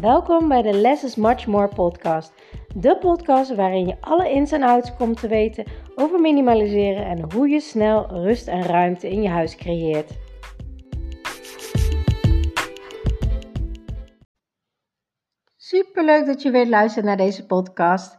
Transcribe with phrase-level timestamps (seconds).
[0.00, 2.32] Welkom bij de Less is Much More podcast.
[2.74, 5.64] De podcast waarin je alle ins en outs komt te weten
[5.94, 10.18] over minimaliseren en hoe je snel rust en ruimte in je huis creëert.
[15.56, 18.16] Super leuk dat je weer luistert naar deze podcast.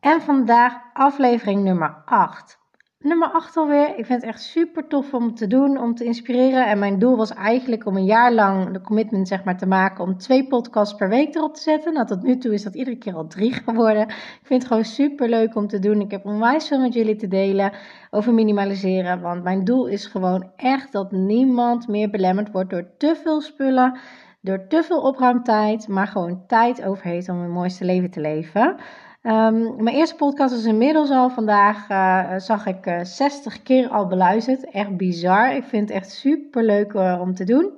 [0.00, 2.57] En vandaag aflevering nummer 8
[2.98, 3.88] nummer 8 alweer.
[3.88, 6.66] Ik vind het echt super tof om te doen, om te inspireren.
[6.66, 10.04] En mijn doel was eigenlijk om een jaar lang de commitment zeg maar, te maken
[10.04, 11.92] om twee podcasts per week erop te zetten.
[11.92, 14.08] Nou, tot nu toe is dat iedere keer al drie geworden.
[14.08, 16.00] Ik vind het gewoon super leuk om te doen.
[16.00, 17.72] Ik heb onwijs veel met jullie te delen
[18.10, 19.20] over minimaliseren.
[19.20, 23.98] Want mijn doel is gewoon echt dat niemand meer belemmerd wordt door te veel spullen.
[24.40, 28.76] Door te veel opruimtijd, maar gewoon tijd over heeft om een mooiste leven te leven.
[29.22, 33.88] Um, mijn eerste podcast is inmiddels al vandaag, uh, zag ik uh, eh, 60 keer
[33.88, 34.70] al beluisterd.
[34.70, 35.54] Echt bizar.
[35.54, 37.70] Ik vind het echt super leuk uh, om te doen.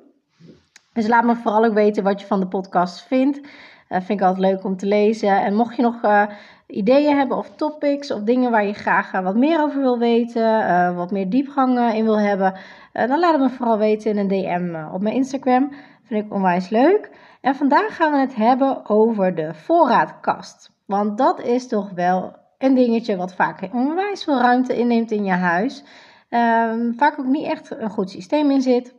[0.93, 3.41] Dus laat me vooral ook weten wat je van de podcast vindt.
[3.89, 5.43] vind ik altijd leuk om te lezen.
[5.43, 6.29] En mocht je nog
[6.67, 11.11] ideeën hebben of topics of dingen waar je graag wat meer over wil weten, wat
[11.11, 12.55] meer diepgang in wil hebben,
[12.93, 15.73] dan laat het me vooral weten in een DM op mijn Instagram.
[16.03, 17.11] Vind ik onwijs leuk.
[17.41, 20.71] En vandaag gaan we het hebben over de voorraadkast.
[20.91, 25.33] Want dat is toch wel een dingetje wat vaak onwijs veel ruimte inneemt in je
[25.33, 25.85] huis.
[26.31, 28.95] Um, vaak ook niet echt een goed systeem in zit.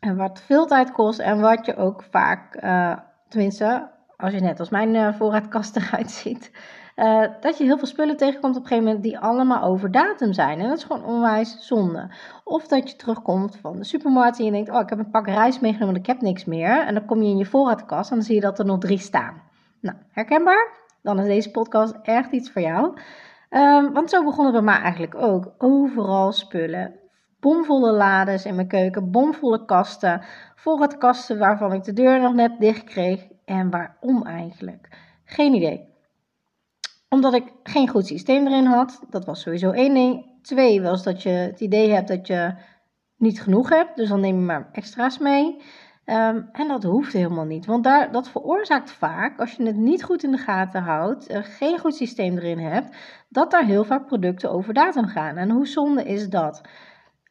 [0.00, 2.96] En wat veel tijd kost en wat je ook vaak, uh,
[3.28, 6.50] tenminste, als je net als mijn uh, voorraadkast eruit ziet,
[6.96, 10.32] uh, dat je heel veel spullen tegenkomt op een gegeven moment die allemaal over datum
[10.32, 10.60] zijn.
[10.60, 12.10] En dat is gewoon onwijs zonde.
[12.44, 15.26] Of dat je terugkomt van de supermarkt en je denkt, oh ik heb een pak
[15.26, 16.86] rijst meegenomen, ik heb niks meer.
[16.86, 18.98] En dan kom je in je voorraadkast en dan zie je dat er nog drie
[18.98, 19.45] staan.
[19.80, 20.84] Nou, herkenbaar?
[21.02, 22.98] Dan is deze podcast echt iets voor jou.
[23.50, 25.54] Um, want zo begon het bij mij eigenlijk ook.
[25.58, 26.94] Overal spullen.
[27.40, 30.22] Bomvolle lades in mijn keuken, bomvolle kasten.
[30.54, 33.26] Voorraadkasten waarvan ik de deur nog net dicht kreeg.
[33.44, 34.88] En waarom eigenlijk?
[35.24, 35.88] Geen idee.
[37.08, 39.02] Omdat ik geen goed systeem erin had.
[39.10, 40.42] Dat was sowieso één ding.
[40.42, 42.54] Twee was dat je het idee hebt dat je
[43.16, 43.96] niet genoeg hebt.
[43.96, 45.62] Dus dan neem je maar extra's mee.
[46.06, 50.04] Ehm, en dat hoeft helemaal niet, want daar, dat veroorzaakt vaak, als je het niet
[50.04, 52.96] goed in de gaten houdt, uh, geen goed systeem erin hebt,
[53.28, 55.36] dat daar heel vaak producten over datum gaan.
[55.36, 56.60] En hoe zonde is dat?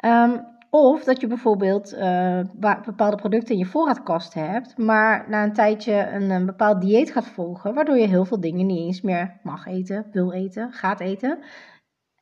[0.05, 2.39] Um, of dat je bijvoorbeeld uh,
[2.85, 7.73] bepaalde producten in je voorraadkast hebt, maar na een tijdje een, bepaald dieet gaat volgen,
[7.73, 11.39] waardoor je heel veel dingen niet eens meer mag eten, wil eten, gaat eten.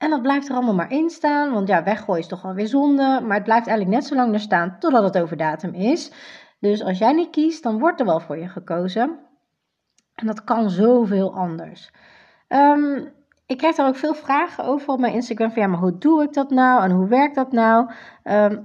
[0.03, 2.67] En dat blijft er allemaal maar in staan, want ja, weggooien is toch wel weer
[2.67, 6.11] zonde, maar het blijft eigenlijk net zo lang er staan totdat het over datum is.
[6.59, 9.19] Dus als jij niet kiest, dan wordt er wel voor je gekozen.
[10.15, 11.91] En dat kan zoveel anders.
[12.47, 13.11] Um,
[13.45, 15.51] ik krijg daar ook veel vragen over op mijn Instagram.
[15.51, 17.89] Van ja, maar hoe doe ik dat nou en hoe werkt dat nou?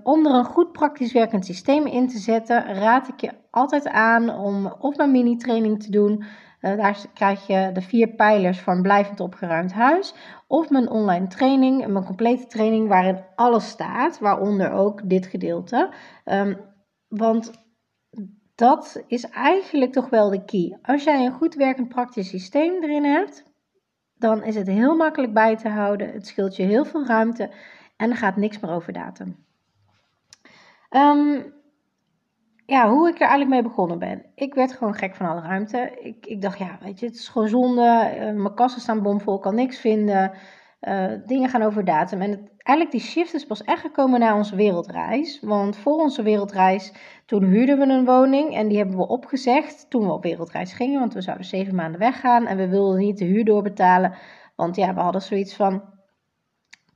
[0.02, 4.30] Om er een goed praktisch werkend systeem in te zetten, raad ik je altijd aan
[4.30, 6.24] om of mijn mini-training te doen.
[6.60, 10.14] Uh, daar krijg je de vier pijlers van blijvend opgeruimd huis.
[10.46, 15.92] Of mijn online training, mijn complete training waarin alles staat, waaronder ook dit gedeelte.
[16.24, 16.60] Um,
[17.08, 17.66] want
[18.54, 20.78] dat is eigenlijk toch wel de key.
[20.82, 23.44] Als jij een goed werkend praktisch systeem erin hebt,
[24.14, 26.12] dan is het heel makkelijk bij te houden.
[26.12, 27.50] Het scheelt je heel veel ruimte
[27.96, 29.46] en er gaat niks meer over datum.
[30.90, 31.54] Um,
[32.70, 34.24] ja, hoe ik er eigenlijk mee begonnen ben.
[34.34, 35.98] Ik werd gewoon gek van alle ruimte.
[36.02, 38.12] Ik, ik dacht, ja, weet je, het is gewoon zonde.
[38.14, 40.32] Uh, mijn kassen staan bomvol, kan niks vinden.
[40.80, 42.20] Uh, dingen gaan over datum.
[42.20, 45.40] En het, eigenlijk die shift is pas echt gekomen na onze wereldreis.
[45.40, 46.92] Want voor onze wereldreis,
[47.26, 51.00] toen huurden we een woning en die hebben we opgezegd toen we op wereldreis gingen.
[51.00, 54.14] Want we zouden zeven maanden weggaan en we wilden niet de huur doorbetalen.
[54.56, 55.82] Want ja, we hadden zoiets van,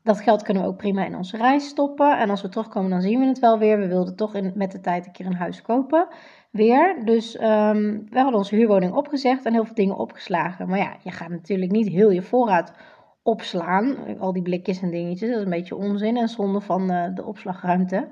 [0.03, 2.19] dat geld kunnen we ook prima in onze reis stoppen.
[2.19, 3.79] En als we terugkomen, dan zien we het wel weer.
[3.79, 6.09] We wilden toch met de tijd een keer een huis kopen.
[6.51, 7.03] Weer.
[7.05, 10.69] Dus um, we hadden onze huurwoning opgezegd en heel veel dingen opgeslagen.
[10.69, 12.73] Maar ja, je gaat natuurlijk niet heel je voorraad
[13.23, 13.97] opslaan.
[14.19, 17.25] Al die blikjes en dingetjes, dat is een beetje onzin en zonde van uh, de
[17.25, 18.09] opslagruimte.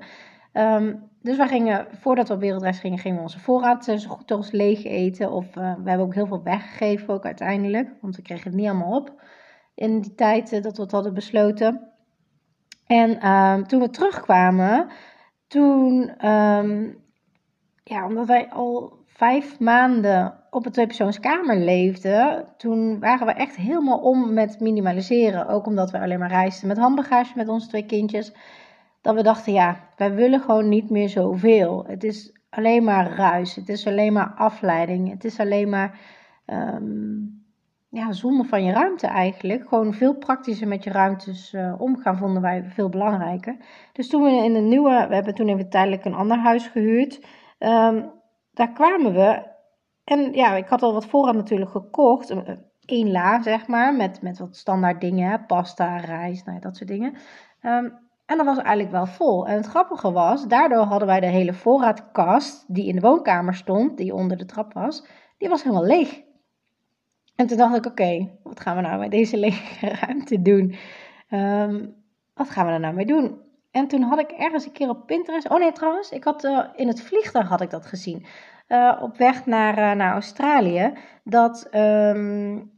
[0.53, 4.31] Um, dus we gingen, voordat we op wereldreis gingen, gingen we onze voorraad zo goed
[4.31, 5.31] als leeg eten.
[5.31, 8.67] Of uh, we hebben ook heel veel weggegeven ook uiteindelijk, want we kregen het niet
[8.67, 9.13] allemaal op
[9.81, 11.87] in die tijd uh, dat we het hadden besloten.
[12.87, 14.87] En um, toen we terugkwamen,
[15.47, 16.97] toen, um,
[17.83, 23.99] ja, omdat wij al vijf maanden op een tweepersoonskamer leefden, toen waren we echt helemaal
[23.99, 25.47] om met minimaliseren.
[25.47, 28.33] Ook omdat we alleen maar reisden met handbagage met onze twee kindjes.
[29.01, 31.85] Dat we dachten, ja, wij willen gewoon niet meer zoveel.
[31.87, 33.55] Het is alleen maar ruis.
[33.55, 35.09] Het is alleen maar afleiding.
[35.09, 35.99] Het is alleen maar
[36.45, 37.40] um,
[37.91, 39.67] ja, zonde van je ruimte eigenlijk.
[39.67, 43.57] Gewoon veel praktischer met je ruimtes uh, omgaan vonden wij veel belangrijker.
[43.93, 47.25] Dus toen we in een nieuwe, we hebben toen even tijdelijk een ander huis gehuurd.
[47.59, 48.11] Um,
[48.51, 49.49] daar kwamen we
[50.03, 52.35] en ja, ik had al wat voorraad natuurlijk gekocht.
[52.85, 55.45] Eén la, zeg maar, met, met wat standaard dingen.
[55.45, 57.13] Pasta, rijst, nou ja, dat soort dingen.
[57.61, 57.89] Ehm,
[58.25, 59.47] en dat was eigenlijk wel vol.
[59.47, 63.97] En het grappige was, daardoor hadden wij de hele voorraadkast die in de woonkamer stond,
[63.97, 65.05] die onder de trap was,
[65.37, 66.21] die was helemaal leeg.
[67.41, 70.75] En toen dacht ik, oké, wat gaan we nou met deze lege ruimte doen?
[71.29, 71.85] Ehm,
[72.33, 73.41] wat gaan we er nou mee doen?
[73.71, 75.49] En toen had ik ergens een keer op Pinterest.
[75.49, 78.25] Oh nee, trouwens, ik had uh, in het vliegtuig had ik dat gezien.
[78.67, 80.93] Uh, op weg naar, uh, naar Australië.
[81.23, 82.71] Dat, um,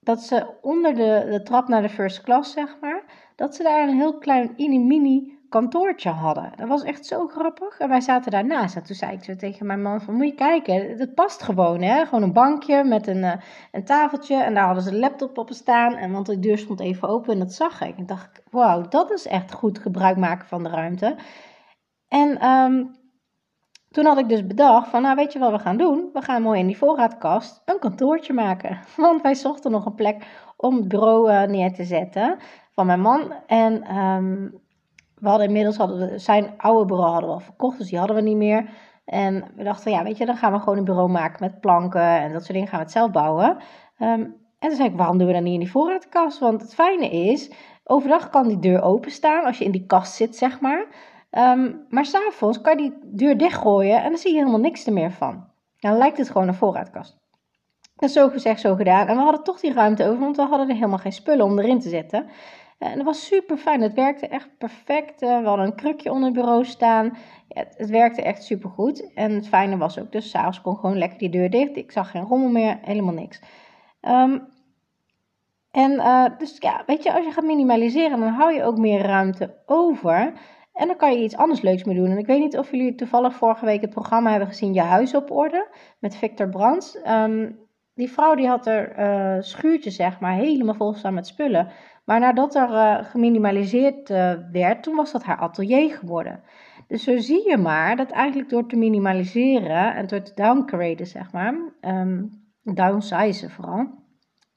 [0.00, 3.02] dat ze onder de, de trap naar de first class, zeg maar.
[3.36, 6.52] Dat ze daar een heel klein mini kantoortje hadden.
[6.56, 7.78] Dat was echt zo grappig.
[7.78, 8.76] En wij zaten daarnaast.
[8.76, 11.82] En toen zei ik zo tegen mijn man van, moet je kijken, het past gewoon
[11.82, 12.04] hè.
[12.04, 13.32] Gewoon een bankje met een, uh,
[13.72, 14.36] een tafeltje.
[14.36, 15.94] En daar hadden ze de laptop op staan.
[15.94, 17.96] En want de deur stond even open en dat zag ik.
[17.96, 21.16] En dacht ik, wauw, dat is echt goed gebruik maken van de ruimte.
[22.08, 22.96] En um,
[23.90, 26.10] toen had ik dus bedacht van, nou weet je wat we gaan doen?
[26.12, 28.78] We gaan mooi in die voorraadkast een kantoortje maken.
[28.96, 32.38] Want wij zochten nog een plek om het bureau uh, neer te zetten
[32.70, 33.32] van mijn man.
[33.46, 34.62] En um,
[35.24, 38.16] we hadden inmiddels hadden we, zijn oude bureau hadden we al verkocht, dus die hadden
[38.16, 38.68] we niet meer.
[39.04, 42.20] En we dachten, ja, weet je, dan gaan we gewoon een bureau maken met planken
[42.20, 43.56] en dat soort dingen gaan we het zelf bouwen.
[43.98, 46.38] Um, en toen zei ik, waarom doen we dat niet in die voorraadkast?
[46.38, 47.52] Want het fijne is,
[47.84, 50.86] overdag kan die deur openstaan als je in die kast zit, zeg maar.
[51.30, 54.92] Um, maar s'avonds kan je die deur dichtgooien en dan zie je helemaal niks er
[54.92, 55.44] meer van.
[55.78, 57.22] Dan lijkt het gewoon een voorraadkast.
[57.96, 59.06] Dat is zo gezegd, zo gedaan.
[59.06, 61.58] En we hadden toch die ruimte over, want we hadden er helemaal geen spullen om
[61.58, 62.26] erin te zetten.
[62.78, 63.80] En dat was super fijn.
[63.80, 65.22] Het werkte echt perfect.
[65.22, 67.16] Eh, we hadden een krukje onder het bureau staan.
[67.48, 69.12] Ja, het, werkte echt super goed.
[69.14, 71.76] En het fijne was ook, dus s'avonds kon gewoon lekker die deur dicht.
[71.76, 73.40] Ik zag geen rommel meer, helemaal niks.
[74.02, 74.52] Um,
[75.70, 79.00] en uh, dus ja, weet je, als je gaat minimaliseren, dan hou je ook meer
[79.00, 80.32] ruimte over.
[80.72, 82.10] En dan kan je iets anders leuks mee doen.
[82.10, 85.14] En ik weet niet of jullie toevallig vorige week het programma hebben gezien Je Huis
[85.14, 85.68] op Orde
[85.98, 86.98] met Victor Brands.
[87.06, 87.58] Um,
[87.94, 91.68] die vrouw die had er schuurtjes, zeg maar, helemaal vol staan met spullen.
[92.04, 96.42] Maar nadat er uh, geminimaliseerd uh, werd, toen was dat haar atelier geworden.
[96.86, 101.32] Dus zo zie je maar dat eigenlijk door te minimaliseren en door te downgraden, zeg
[101.32, 102.30] maar, um,
[102.62, 103.86] downsizen vooral,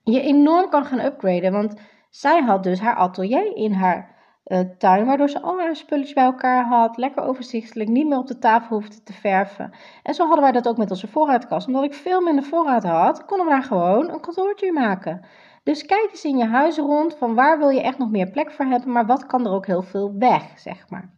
[0.03, 1.51] je enorm kan gaan upgraden.
[1.51, 1.75] Want
[2.09, 4.15] zij had dus haar atelier in haar
[4.45, 8.27] uh, tuin, waardoor ze al haar spulletjes bij elkaar had, lekker overzichtelijk, niet meer op
[8.27, 9.71] de tafel hoefde te verven.
[10.03, 11.67] En zo hadden wij dat ook met onze voorraadkast.
[11.67, 15.25] Omdat ik veel minder voorraad had, konden we daar gewoon een kantoortje maken.
[15.67, 18.51] Dus kijk eens in je huis rond van waar wil je echt nog meer plek
[18.51, 21.13] voor hebben, maar wat kan er ook heel veel weg, zeg maar.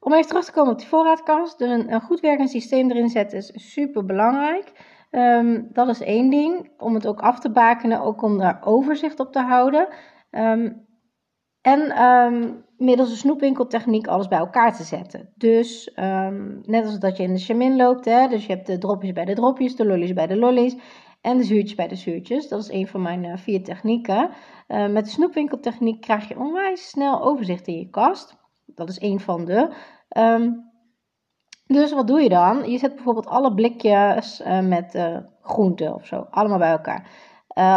[0.00, 3.72] Om even terug te komen op die voorraadkast, een, goed werkend systeem erin zetten is
[3.72, 4.72] super belangrijk.
[5.10, 9.20] Um, dat is één ding, om het ook af te bakenen, ook om daar overzicht
[9.20, 9.88] op te houden.
[10.30, 10.86] Um,
[11.60, 15.32] en um, middels een snoepwinkeltechniek alles bij elkaar te zetten.
[15.36, 15.92] Dus
[16.62, 19.24] net als dat je in de chamin loopt, hè, dus je hebt de dropjes bij
[19.24, 20.76] de dropjes, de lollies bij de lollies
[21.24, 22.48] en de zuurtjes bij de zuurtjes.
[22.48, 24.30] Dat is een van mijn uh, vier technieken.
[24.68, 28.36] Uh, met de snoepwinkeltechniek krijg je onwijs snel overzicht in je kast.
[28.66, 29.74] Dat is een van de.
[30.16, 30.72] Um,
[31.66, 32.70] dus wat doe je dan?
[32.70, 34.98] Je zet bijvoorbeeld alle blikjes uh, met
[35.42, 37.08] groenten of zo, allemaal bij elkaar.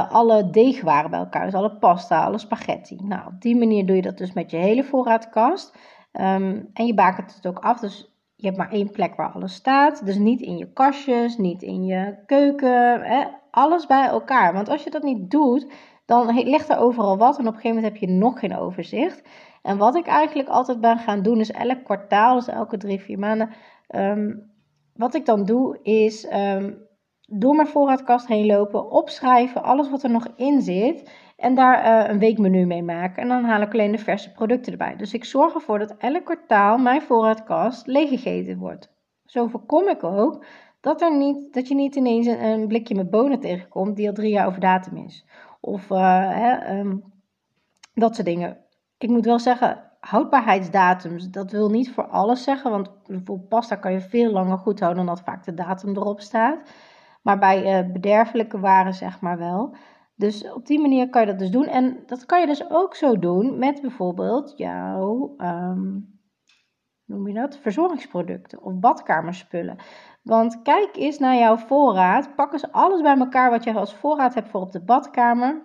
[0.10, 3.00] alle deegwaren bij elkaar, dus alle pasta, alle spaghetti.
[3.04, 5.78] Nou, op die manier doe je dat dus met je hele voorraadkast.
[6.12, 9.53] Um, en je bakent het ook af, dus je hebt maar één plek waar alles
[9.53, 10.06] staat.
[10.06, 13.01] Dus niet in je kastjes, niet in je keuken.
[13.01, 13.25] Hè?
[13.51, 14.53] Alles bij elkaar.
[14.53, 15.72] Want als je dat niet doet,
[16.06, 17.38] dan ligt er overal wat.
[17.38, 19.22] En op een gegeven moment heb je nog geen overzicht.
[19.62, 23.20] En wat ik eigenlijk altijd ben gaan doen, is elk kwartaal, dus elke drie, vier
[23.20, 23.50] maanden.
[23.96, 24.51] Um,
[24.94, 26.77] wat ik dan doe, is um,
[27.22, 31.12] door mijn voorraadkast heen lopen, opschrijven, alles wat er nog in zit.
[31.38, 33.22] En daar uh, een weekmenu mee maken.
[33.22, 34.96] En dan haal ik alleen de verse producten erbij.
[34.96, 38.91] Dus ik zorg ervoor dat elk kwartaal mijn voorraadkast leeggegeten wordt.
[39.25, 40.46] Zo voorkom ik ook
[40.82, 44.32] dat, er niet, dat je niet ineens een, blikje met bonen tegenkomt die al drie
[44.32, 45.25] jaar over datum is.
[45.60, 47.03] Of uh, hè, um,
[47.94, 48.58] dat soort dingen.
[48.98, 52.72] Ik moet wel zeggen, houdbaarheidsdatums, dat wil niet voor alles zeggen.
[52.72, 56.20] Want bijvoorbeeld pasta kan je veel langer goed houden dan dat vaak de datum erop
[56.20, 56.60] staat.
[57.22, 59.75] Maar bij uh, bederfelijke waren zeg maar wel.
[60.17, 61.67] Dus op die manier kan je dat dus doen.
[61.67, 66.19] En dat kan je dus ook zo doen met bijvoorbeeld jouw, um,
[67.05, 69.77] noem je dat, verzorgingsproducten of badkamerspullen.
[70.24, 72.36] Want kijk eens naar jouw voorraad.
[72.36, 75.62] Pak eens alles bij elkaar wat je als voorraad hebt voor op de badkamer.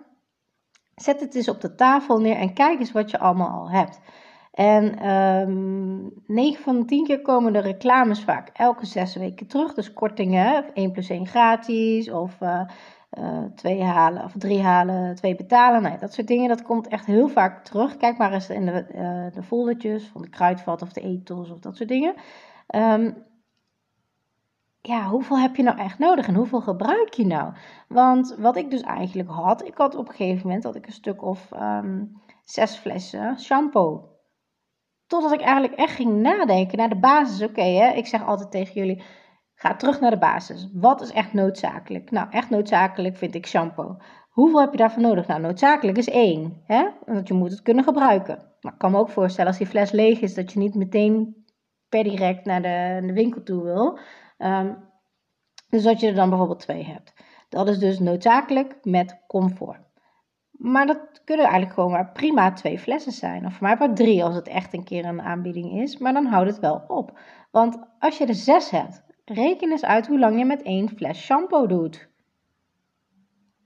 [0.95, 3.99] Zet het eens op de tafel neer en kijk eens wat je allemaal al hebt.
[4.51, 9.47] En um, ehm, 9 van de 10 keer komen de reclames vaak elke 6 weken
[9.47, 9.73] terug.
[9.73, 12.61] Dus kortingen, 1 plus 1 gratis of uh,
[13.19, 15.81] uh, twee halen of drie halen, twee betalen.
[15.81, 17.97] Nee, dat soort dingen, dat komt echt heel vaak terug.
[17.97, 21.59] Kijk maar eens in de, uh, de foldertjes van de kruidvat of de etels of
[21.59, 22.13] dat soort dingen.
[22.75, 23.31] Um,
[24.81, 27.53] ja, hoeveel heb je nou echt nodig en hoeveel gebruik je nou?
[27.87, 30.91] Want wat ik dus eigenlijk had, ik had op een gegeven moment dat ik een
[30.91, 32.05] stuk of ehm,
[32.43, 34.09] zes flessen shampoo.
[35.07, 37.47] Totdat ik eigenlijk echt ging nadenken naar de basis.
[37.47, 39.03] Oké, ik zeg altijd tegen jullie,
[39.63, 40.69] ga terug naar de basis.
[40.73, 42.11] Wat is echt noodzakelijk?
[42.11, 43.97] Nou, echt noodzakelijk vind ik shampoo.
[44.29, 45.27] Hoeveel heb je daarvoor nodig?
[45.27, 46.87] Nou, noodzakelijk is één, hè?
[47.05, 48.37] want je moet het kunnen gebruiken.
[48.61, 51.45] Maar ik kan me ook voorstellen als die fles leeg is, dat je niet meteen
[51.89, 53.99] per direct naar de, de winkel toe wil.
[54.37, 54.77] Um,
[55.69, 57.13] dus dat je er dan bijvoorbeeld twee hebt.
[57.49, 59.81] Dat is dus noodzakelijk met comfort.
[60.51, 63.45] Maar dat kunnen eigenlijk gewoon maar prima twee flessen zijn.
[63.45, 65.97] Of voor mij maar drie als het echt een keer een aanbieding is.
[65.97, 67.19] Maar dan houdt het wel op.
[67.51, 71.21] Want als je er zes hebt, reken eens uit hoe lang je met één fles
[71.21, 72.11] shampoo doet.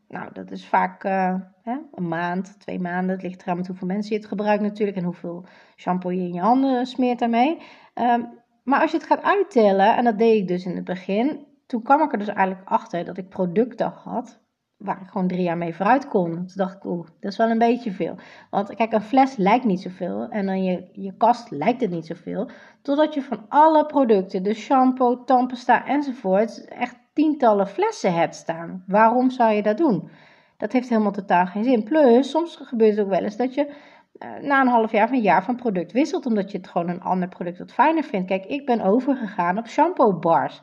[0.08, 3.16] Nou, dat is vaak uh, hè, een maand, twee maanden.
[3.16, 4.98] Het ligt eraan met hoeveel mensen je het gebruikt natuurlijk.
[4.98, 5.46] En hoeveel
[5.76, 7.62] shampoo je in je handen smeert daarmee.
[7.96, 8.30] Um,
[8.64, 11.82] maar als je het gaat uittellen, en dat deed ik dus in het begin, toen
[11.82, 14.40] kwam ik er dus eigenlijk achter dat ik producten had
[14.78, 16.32] waar ik gewoon drie jaar mee vooruit kon.
[16.32, 18.16] Toen dacht ik, oeh, dat is wel een beetje veel.
[18.50, 22.06] Want kijk, een fles lijkt niet zoveel en dan je, je kast lijkt het niet
[22.06, 22.50] zoveel.
[22.82, 28.84] Totdat je van alle producten, de shampoo, tandpasta enzovoort, echt tientallen flessen hebt staan.
[28.88, 30.10] Waarom zou je dat doen?
[30.58, 31.84] Dat heeft helemaal totaal geen zin.
[31.84, 33.74] Plus, soms gebeurt het ook wel eens dat je
[34.18, 36.90] eh, na een half jaar of een jaar van product wisselt, omdat je het gewoon
[36.90, 38.28] een ander product wat fijner vindt.
[38.28, 40.62] Kijk, ik ben overgegaan op shampoo bars.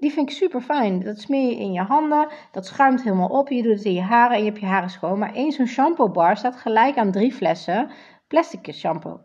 [0.00, 1.00] Die vind ik super fijn.
[1.00, 3.48] Dat smeer je in je handen, dat schuimt helemaal op.
[3.48, 5.18] Je doet het in je haren en je hebt je haren schoon.
[5.18, 7.90] Maar één zo'n shampoo bar staat gelijk aan drie flessen
[8.28, 9.20] plastic shampoo.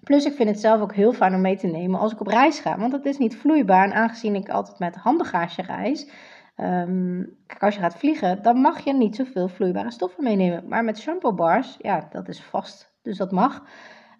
[0.00, 2.26] Plus, ik vind het zelf ook heel fijn om mee te nemen als ik op
[2.26, 2.78] reis ga.
[2.78, 3.84] Want het is niet vloeibaar.
[3.84, 6.10] En aangezien ik altijd met handbagage reis,
[6.56, 10.68] Um, kijk, als je gaat vliegen, dan mag je niet zoveel vloeibare stoffen meenemen.
[10.68, 12.92] Maar met shampoo bars, ja, dat is vast.
[13.02, 13.62] Dus dat mag.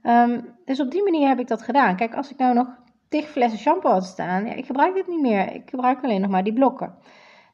[0.02, 1.96] Um, dus op die manier heb ik dat gedaan.
[1.96, 2.68] Kijk, als ik nou nog
[3.10, 5.54] tig flessen shampoo had staan, ja, ik gebruik dit niet meer.
[5.54, 6.94] Ik gebruik alleen nog maar die blokken.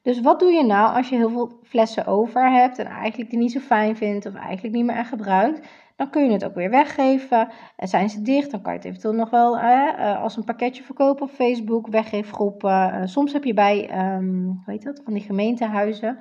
[0.01, 3.39] Dus wat doe je nou als je heel veel flessen over hebt en eigenlijk die
[3.39, 5.67] niet zo fijn vindt of eigenlijk niet meer echt gebruikt?
[5.95, 7.49] Dan kun je het ook weer weggeven.
[7.75, 10.83] En zijn ze dicht, dan kan je het eventueel nog wel eh, als een pakketje
[10.83, 12.93] verkopen op Facebook, weggeefgroepen.
[12.93, 16.19] Uh, soms heb je bij, um, hoe heet dat, van die gemeentehuizen,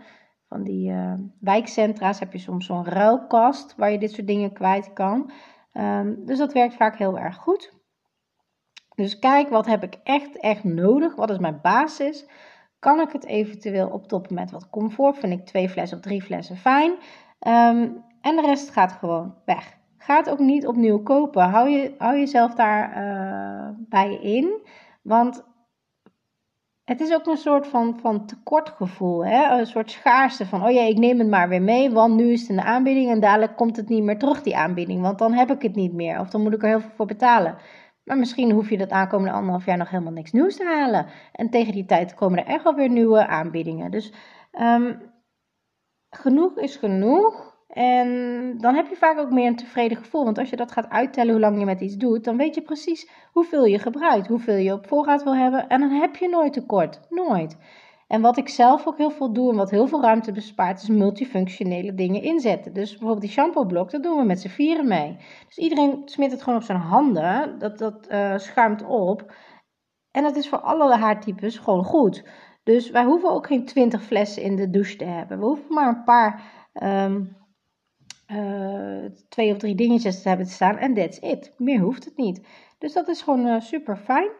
[0.48, 4.92] van die uh, wijkcentra's, heb je soms zo'n ruilkast waar je dit soort dingen kwijt
[4.92, 5.30] kan.
[5.72, 7.75] Um, dus dat werkt vaak heel erg goed.
[8.96, 11.14] Dus kijk, wat heb ik echt, echt nodig?
[11.14, 12.26] Wat is mijn basis?
[12.78, 15.18] Kan ik het eventueel optoppen met wat comfort?
[15.18, 16.90] Vind ik twee flessen of drie flessen fijn?
[16.90, 19.76] Um, en de rest gaat gewoon weg.
[19.98, 21.42] Ga het ook niet opnieuw kopen.
[21.42, 24.60] Hou, je, hou jezelf daarbij uh, bij in.
[25.02, 25.44] Want
[26.84, 29.24] het is ook een soort van, van tekortgevoel.
[29.24, 29.58] Hè?
[29.58, 32.48] Een soort schaarste van, oh ja, ik neem het maar weer mee, want nu is
[32.48, 35.02] het de aanbieding en dadelijk komt het niet meer terug, die aanbieding.
[35.02, 37.06] Want dan heb ik het niet meer of dan moet ik er heel veel voor
[37.06, 37.56] betalen.
[38.06, 41.06] Maar misschien hoef je dat aankomende anderhalf jaar nog helemaal niks nieuws te halen.
[41.32, 43.90] En tegen die tijd komen er echt wel weer nieuwe aanbiedingen.
[43.90, 44.12] Dus
[44.60, 45.12] um,
[46.10, 47.54] genoeg is genoeg.
[47.68, 48.08] En
[48.58, 50.24] dan heb je vaak ook meer een tevreden gevoel.
[50.24, 52.62] Want als je dat gaat uittellen hoe lang je met iets doet, dan weet je
[52.62, 55.68] precies hoeveel je gebruikt, hoeveel je op voorraad wil hebben.
[55.68, 57.00] En dan heb je nooit tekort.
[57.08, 57.56] Nooit.
[58.06, 60.88] En wat ik zelf ook heel veel doe en wat heel veel ruimte bespaart, is
[60.88, 62.72] multifunctionele dingen inzetten.
[62.72, 65.16] Dus bijvoorbeeld die shampoo-blok, dat doen we met z'n vieren mee.
[65.46, 69.34] Dus iedereen smeert het gewoon op zijn handen, dat, dat uh, schuimt op.
[70.10, 72.24] En dat is voor alle haartypes gewoon goed.
[72.62, 75.38] Dus wij hoeven ook geen twintig flessen in de douche te hebben.
[75.38, 76.42] We hoeven maar een paar
[76.82, 77.36] um,
[78.32, 81.52] uh, twee of drie dingetjes te hebben te staan en that's it.
[81.56, 82.46] Meer hoeft het niet.
[82.78, 84.30] Dus dat is gewoon uh, super fijn.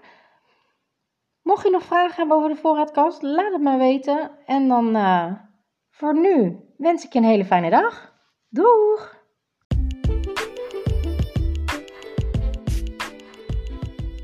[1.46, 4.30] Mocht je nog vragen hebben over de voorraadkast, laat het me weten.
[4.46, 5.32] En dan uh,
[5.90, 8.12] voor nu wens ik je een hele fijne dag.
[8.48, 9.24] Doeg!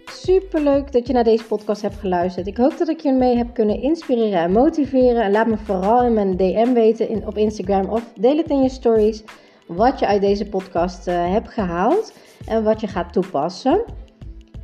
[0.05, 2.47] Super leuk dat je naar deze podcast hebt geluisterd.
[2.47, 5.23] Ik hoop dat ik je mee heb kunnen inspireren en motiveren.
[5.23, 8.63] En laat me vooral in mijn DM weten in, op Instagram of deel het in
[8.63, 9.25] je stories
[9.67, 12.13] wat je uit deze podcast uh, hebt gehaald
[12.47, 13.85] en wat je gaat toepassen.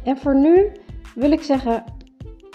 [0.05, 0.73] En voor nu
[1.15, 1.85] wil ik zeggen: